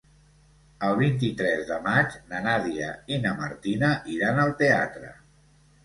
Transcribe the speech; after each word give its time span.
El 0.87 0.95
vint-i-tres 1.01 1.61
de 1.73 1.77
maig 1.89 2.17
na 2.33 2.41
Nàdia 2.47 2.91
i 3.17 3.23
na 3.27 3.37
Martina 3.45 3.95
iran 4.19 4.45
al 4.49 4.59
teatre. 4.65 5.19